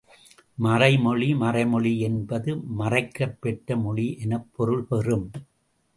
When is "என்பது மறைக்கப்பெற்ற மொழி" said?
1.99-4.17